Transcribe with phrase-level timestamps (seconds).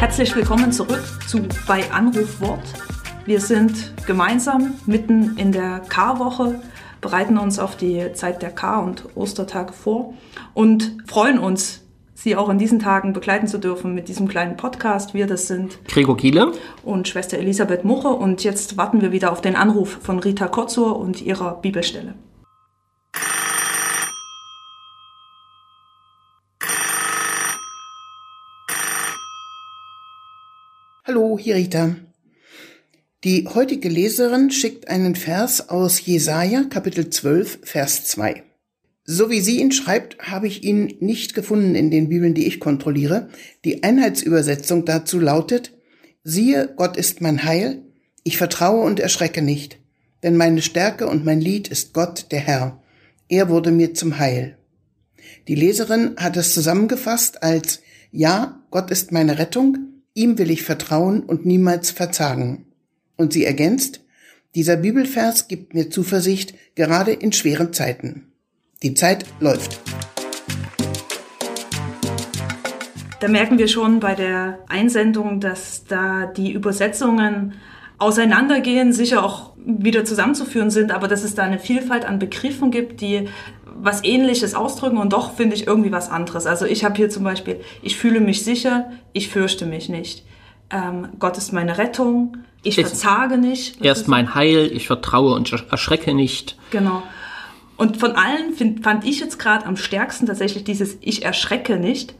[0.00, 2.64] Herzlich willkommen zurück zu bei Anrufwort.
[3.26, 6.60] Wir sind gemeinsam mitten in der Karwoche,
[7.00, 10.14] bereiten uns auf die Zeit der Kar- und Ostertage vor
[10.52, 11.85] und freuen uns,
[12.26, 15.14] Sie auch in diesen Tagen begleiten zu dürfen mit diesem kleinen Podcast.
[15.14, 16.50] Wir, das sind Gregor Giele
[16.82, 18.08] und Schwester Elisabeth Muche.
[18.08, 22.14] Und jetzt warten wir wieder auf den Anruf von Rita Kotzur und ihrer Bibelstelle.
[31.06, 31.94] Hallo, hier Rita.
[33.22, 38.45] Die heutige Leserin schickt einen Vers aus Jesaja, Kapitel 12, Vers 2.
[39.08, 42.58] So wie sie ihn schreibt, habe ich ihn nicht gefunden in den Bibeln, die ich
[42.58, 43.28] kontrolliere.
[43.64, 45.72] Die Einheitsübersetzung dazu lautet,
[46.24, 47.82] siehe, Gott ist mein Heil,
[48.24, 49.78] ich vertraue und erschrecke nicht,
[50.24, 52.82] denn meine Stärke und mein Lied ist Gott, der Herr.
[53.28, 54.58] Er wurde mir zum Heil.
[55.46, 59.78] Die Leserin hat es zusammengefasst als, ja, Gott ist meine Rettung,
[60.14, 62.66] ihm will ich vertrauen und niemals verzagen.
[63.16, 64.00] Und sie ergänzt,
[64.56, 68.32] dieser Bibelvers gibt mir Zuversicht, gerade in schweren Zeiten.
[68.82, 69.80] Die Zeit läuft.
[73.20, 77.54] Da merken wir schon bei der Einsendung, dass da die Übersetzungen
[77.98, 83.00] auseinandergehen, sicher auch wieder zusammenzuführen sind, aber dass es da eine Vielfalt an Begriffen gibt,
[83.00, 83.28] die
[83.64, 86.46] was Ähnliches ausdrücken und doch finde ich irgendwie was anderes.
[86.46, 90.24] Also ich habe hier zum Beispiel, ich fühle mich sicher, ich fürchte mich nicht.
[90.68, 93.82] Ähm, Gott ist meine Rettung, ich ist, verzage nicht.
[93.82, 96.58] Er ist mein Heil, ich vertraue und erschrecke nicht.
[96.70, 97.02] Genau.
[97.76, 102.14] Und von allen find, fand ich jetzt gerade am stärksten tatsächlich dieses Ich erschrecke nicht.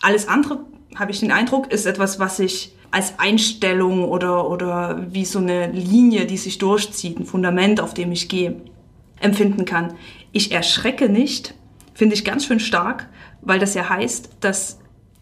[0.00, 0.64] Alles andere,
[0.96, 5.70] habe ich den Eindruck, ist etwas, was ich als Einstellung oder, oder wie so eine
[5.70, 8.60] Linie, die sich durchzieht, ein Fundament, auf dem ich gehe,
[9.20, 9.94] empfinden kann.
[10.32, 11.54] Ich erschrecke nicht,
[11.94, 13.08] finde ich ganz schön stark,
[13.42, 14.78] weil das ja heißt, dass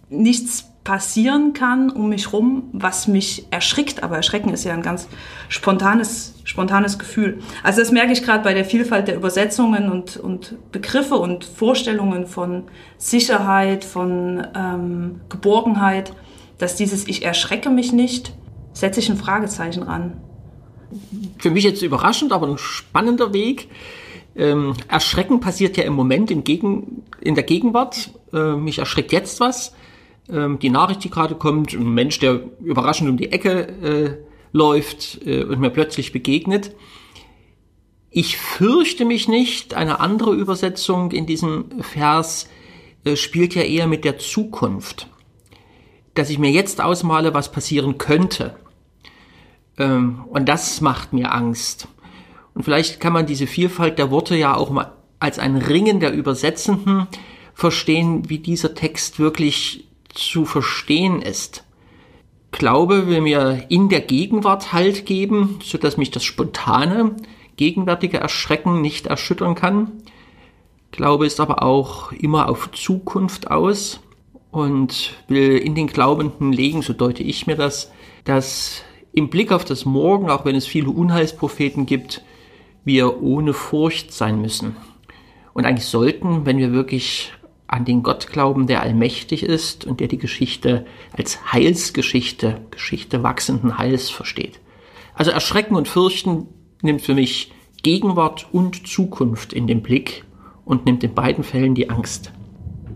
[0.09, 4.05] nichts passieren kann um mich rum, was mich erschrickt.
[4.05, 5.09] Aber Erschrecken ist ja ein ganz
[5.49, 7.41] spontanes, spontanes Gefühl.
[7.65, 12.29] Also das merke ich gerade bei der Vielfalt der Übersetzungen und, und Begriffe und Vorstellungen
[12.29, 16.13] von Sicherheit, von ähm, Geborgenheit,
[16.59, 18.33] dass dieses Ich erschrecke mich nicht,
[18.73, 20.19] setze ich ein Fragezeichen ran.
[21.39, 23.71] Für mich jetzt überraschend, aber ein spannender Weg.
[24.37, 28.13] Ähm, Erschrecken passiert ja im Moment in, Gegen, in der Gegenwart.
[28.33, 29.73] Äh, mich erschreckt jetzt was
[30.31, 34.17] ähm, die Nachricht, die gerade kommt, ein Mensch, der überraschend um die Ecke äh,
[34.53, 36.73] läuft äh, und mir plötzlich begegnet.
[38.11, 39.75] Ich fürchte mich nicht.
[39.75, 42.49] Eine andere Übersetzung in diesem Vers
[43.05, 45.09] äh, spielt ja eher mit der Zukunft.
[46.15, 48.57] Dass ich mir jetzt ausmale, was passieren könnte.
[49.79, 51.89] Ähm, und das macht mir Angst.
[52.55, 56.13] Und vielleicht kann man diese Vielfalt der Worte ja auch mal als ein Ringen der
[56.13, 57.07] Übersetzenden
[57.55, 59.87] verstehen, wie dieser Text wirklich
[60.19, 61.65] zu verstehen ist.
[62.53, 67.17] Glaube will mir in der Gegenwart Halt geben, so dass mich das spontane,
[67.57, 69.93] gegenwärtige Erschrecken nicht erschüttern kann.
[70.91, 74.01] Glaube ist aber auch immer auf Zukunft aus
[74.51, 77.93] und will in den Glaubenden legen, so deute ich mir das,
[78.25, 82.23] dass im Blick auf das Morgen, auch wenn es viele Unheilspropheten gibt,
[82.85, 84.77] wir ohne Furcht sein müssen.
[85.53, 87.33] Und eigentlich sollten, wenn wir wirklich
[87.69, 93.79] an den Gott glauben, der allmächtig ist und der die Geschichte als Heilsgeschichte, Geschichte wachsenden
[93.79, 94.61] Heils versteht.
[95.15, 96.47] Also Erschrecken und Fürchten
[96.83, 100.25] nimmt für mich Gegenwart und Zukunft in den Blick
[100.65, 102.33] und nimmt in beiden Fällen die Angst.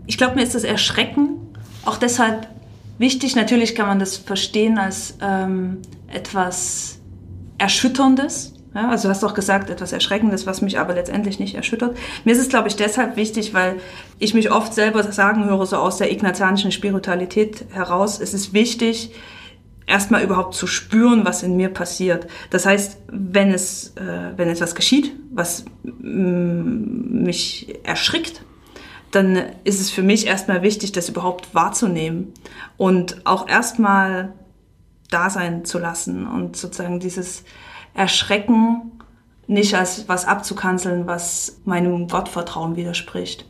[0.07, 1.37] Ich glaube, mir ist das Erschrecken
[1.85, 2.47] auch deshalb
[2.97, 3.35] wichtig.
[3.35, 5.77] Natürlich kann man das verstehen als ähm,
[6.07, 6.99] etwas
[7.57, 11.97] Erschütterndes, ja, also du hast auch gesagt, etwas Erschreckendes, was mich aber letztendlich nicht erschüttert.
[12.23, 13.81] Mir ist es, glaube ich, deshalb wichtig, weil
[14.17, 19.11] ich mich oft selber sagen höre, so aus der ignatianischen Spiritualität heraus, es ist wichtig,
[19.87, 22.27] erstmal überhaupt zu spüren, was in mir passiert.
[22.49, 28.43] Das heißt, wenn es, äh, wenn etwas geschieht, was mm, mich erschrickt,
[29.11, 32.33] dann ist es für mich erstmal wichtig, das überhaupt wahrzunehmen
[32.77, 34.31] und auch erstmal
[35.09, 37.43] da sein zu lassen und sozusagen dieses
[37.93, 38.91] Erschrecken
[39.47, 43.45] nicht als was abzukanzeln, was meinem Gottvertrauen widerspricht.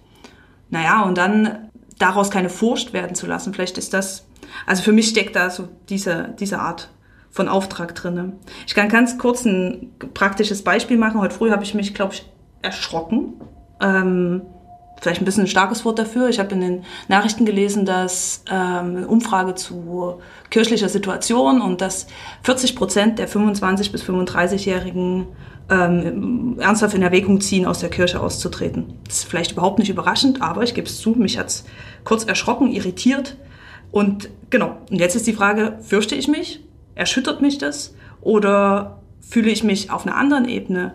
[0.69, 3.53] Naja, und dann daraus keine Furcht werden zu lassen.
[3.53, 4.25] Vielleicht ist das,
[4.65, 6.89] also für mich steckt da so diese, diese Art
[7.29, 8.33] von Auftrag drinne.
[8.67, 11.21] Ich kann ganz kurz ein praktisches Beispiel machen.
[11.21, 12.29] Heute früh habe ich mich, glaube ich,
[12.61, 13.33] erschrocken.
[13.79, 14.41] Ähm,
[15.01, 16.29] vielleicht ein bisschen ein starkes Wort dafür.
[16.29, 22.07] Ich habe in den Nachrichten gelesen, dass ähm, eine Umfrage zu kirchlicher Situation und dass
[22.43, 25.27] 40 Prozent der 25 bis 35-Jährigen
[25.69, 28.99] ähm, ernsthaft in Erwägung ziehen, aus der Kirche auszutreten.
[29.05, 31.65] Das ist vielleicht überhaupt nicht überraschend, aber ich gebe es zu, mich hat es
[32.03, 33.37] kurz erschrocken, irritiert.
[33.91, 36.63] Und genau, und jetzt ist die Frage, fürchte ich mich?
[36.93, 37.95] Erschüttert mich das?
[38.21, 40.93] Oder fühle ich mich auf einer anderen Ebene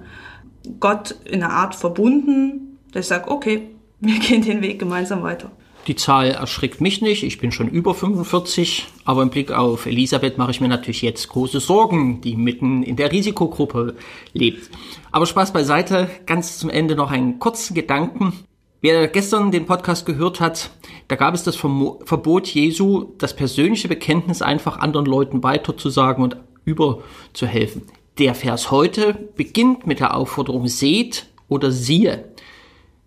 [0.78, 5.50] Gott in einer Art verbunden, dass ich sage, okay, wir gehen den Weg gemeinsam weiter.
[5.86, 7.22] Die Zahl erschrickt mich nicht.
[7.22, 8.88] Ich bin schon über 45.
[9.04, 12.96] Aber im Blick auf Elisabeth mache ich mir natürlich jetzt große Sorgen, die mitten in
[12.96, 13.94] der Risikogruppe
[14.32, 14.68] lebt.
[15.12, 16.10] Aber Spaß beiseite.
[16.26, 18.32] Ganz zum Ende noch einen kurzen Gedanken.
[18.80, 20.70] Wer gestern den Podcast gehört hat,
[21.08, 27.82] da gab es das Verbot Jesu, das persönliche Bekenntnis einfach anderen Leuten weiterzusagen und überzuhelfen.
[28.18, 32.32] Der Vers heute beginnt mit der Aufforderung seht oder siehe.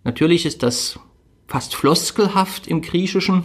[0.04, 0.98] Natürlich ist das
[1.46, 3.44] fast floskelhaft im griechischen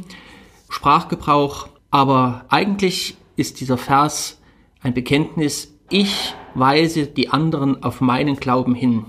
[0.70, 4.42] Sprachgebrauch, aber eigentlich ist dieser Vers
[4.82, 9.06] ein Bekenntnis, ich weise die anderen auf meinen Glauben hin.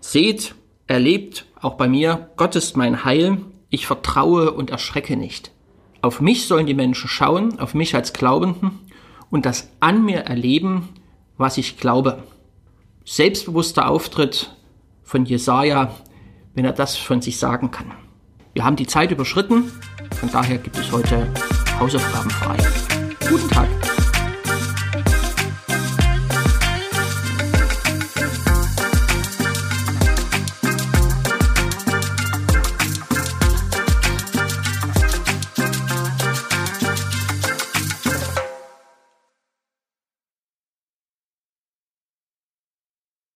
[0.00, 0.54] Seht,
[0.86, 3.38] erlebt, auch bei mir, Gott ist mein Heil,
[3.70, 5.52] ich vertraue und erschrecke nicht.
[6.02, 8.80] Auf mich sollen die Menschen schauen, auf mich als Glaubenden
[9.30, 10.88] und das an mir erleben,
[11.36, 12.24] was ich glaube.
[13.04, 14.54] Selbstbewusster Auftritt
[15.02, 15.94] von Jesaja,
[16.54, 17.92] wenn er das von sich sagen kann.
[18.54, 19.70] Wir haben die Zeit überschritten,
[20.20, 21.26] von daher gibt es heute
[21.78, 22.56] Hausaufgaben frei.
[23.28, 23.68] Guten Tag.